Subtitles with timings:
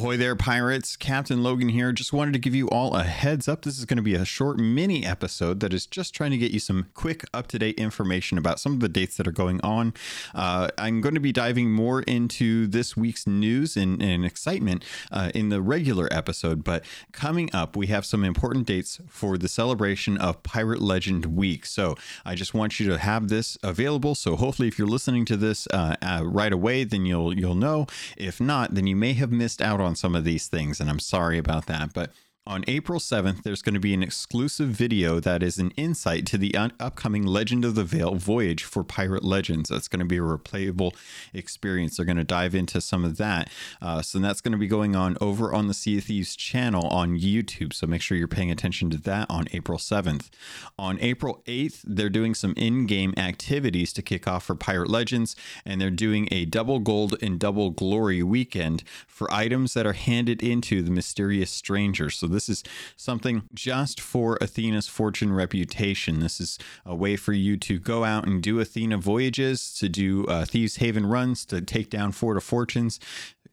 [0.00, 0.96] Ahoy there, pirates.
[0.96, 1.92] Captain Logan here.
[1.92, 3.60] Just wanted to give you all a heads up.
[3.60, 6.52] This is going to be a short mini episode that is just trying to get
[6.52, 9.60] you some quick, up to date information about some of the dates that are going
[9.60, 9.92] on.
[10.34, 15.32] Uh, I'm going to be diving more into this week's news and, and excitement uh,
[15.34, 16.82] in the regular episode, but
[17.12, 21.66] coming up, we have some important dates for the celebration of Pirate Legend Week.
[21.66, 21.94] So
[22.24, 24.14] I just want you to have this available.
[24.14, 27.86] So hopefully, if you're listening to this uh, uh right away, then you'll you'll know.
[28.16, 30.98] If not, then you may have missed out on some of these things, and I'm
[30.98, 31.92] sorry about that.
[31.92, 32.12] But
[32.50, 36.36] on April 7th, there's going to be an exclusive video that is an insight to
[36.36, 39.68] the un- upcoming Legend of the Veil voyage for Pirate Legends.
[39.68, 40.92] That's going to be a replayable
[41.32, 41.96] experience.
[41.96, 43.48] They're going to dive into some of that.
[43.80, 46.88] Uh, so that's going to be going on over on the Sea of Thieves channel
[46.88, 47.72] on YouTube.
[47.72, 50.28] So make sure you're paying attention to that on April 7th.
[50.76, 55.36] On April 8th, they're doing some in game activities to kick off for Pirate Legends,
[55.64, 60.42] and they're doing a double gold and double glory weekend for items that are handed
[60.42, 62.10] into the mysterious stranger.
[62.10, 62.62] So this is
[62.96, 66.20] something just for Athena's fortune reputation.
[66.20, 70.24] This is a way for you to go out and do Athena voyages, to do
[70.26, 73.00] uh, Thieves Haven runs, to take down Fort of Fortunes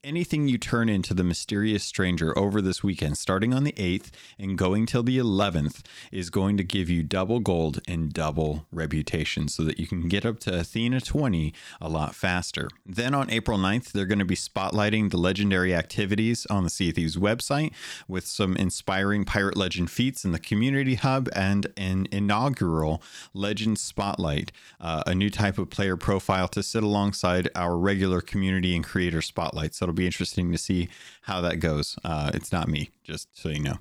[0.03, 4.57] anything you turn into the mysterious stranger over this weekend, starting on the 8th and
[4.57, 5.81] going till the 11th,
[6.11, 10.25] is going to give you double gold and double reputation so that you can get
[10.25, 12.67] up to Athena 20 a lot faster.
[12.85, 16.91] Then on April 9th, they're going to be spotlighting the legendary activities on the Sea
[16.91, 17.73] Thieves website
[18.07, 23.01] with some inspiring pirate legend feats in the community hub and an inaugural
[23.33, 28.75] legend spotlight, uh, a new type of player profile to sit alongside our regular community
[28.75, 29.73] and creator spotlight.
[29.73, 30.89] So it'll be interesting to see
[31.21, 31.97] how that goes.
[32.03, 33.77] Uh, it's not me, just so you know.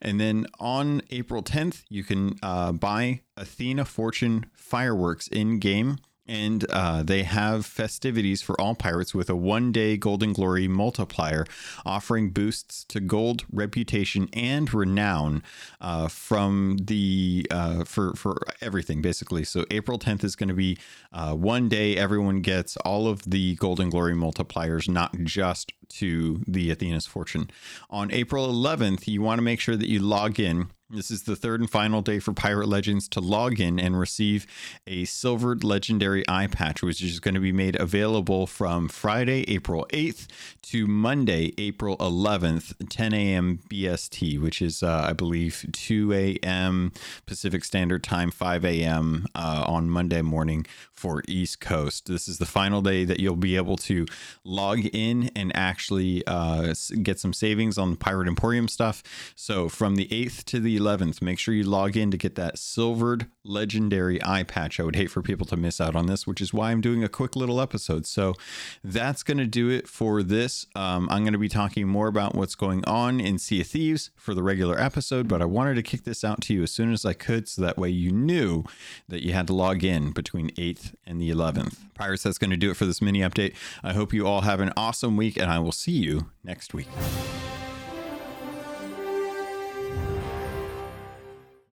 [0.00, 5.98] And then on April 10th, you can uh, buy Athena Fortune fireworks in game
[6.30, 11.44] and uh, they have festivities for all pirates with a one day Golden Glory multiplier,
[11.84, 15.42] offering boosts to gold, reputation, and renown
[15.80, 19.42] uh, from the uh, for for everything basically.
[19.42, 20.78] So April 10th is going to be
[21.12, 26.70] uh, one day everyone gets all of the Golden Glory multipliers, not just to the
[26.70, 27.50] Athena's Fortune.
[27.90, 31.36] On April 11th, you want to make sure that you log in this is the
[31.36, 34.46] third and final day for Pirate Legends to log in and receive
[34.86, 39.86] a silvered legendary eye patch, which is going to be made available from Friday, April
[39.90, 40.26] 8th
[40.62, 43.60] to Monday, April 11th, 10 a.m.
[43.68, 46.92] BST, which is, uh, I believe, 2 a.m.
[47.24, 49.26] Pacific Standard Time, 5 a.m.
[49.34, 52.06] Uh, on Monday morning for East Coast.
[52.06, 54.06] This is the final day that you'll be able to
[54.44, 59.02] log in and actually uh, get some savings on Pirate Emporium stuff.
[59.36, 61.22] So from the 8th to the 11th.
[61.22, 64.80] Make sure you log in to get that silvered legendary eye patch.
[64.80, 67.04] I would hate for people to miss out on this, which is why I'm doing
[67.04, 68.06] a quick little episode.
[68.06, 68.34] So
[68.82, 70.66] that's going to do it for this.
[70.74, 74.10] Um, I'm going to be talking more about what's going on in Sea of Thieves
[74.16, 76.92] for the regular episode, but I wanted to kick this out to you as soon
[76.92, 78.64] as I could so that way you knew
[79.08, 81.78] that you had to log in between 8th and the 11th.
[81.94, 83.54] Pirates, that's going to do it for this mini update.
[83.82, 86.88] I hope you all have an awesome week, and I will see you next week.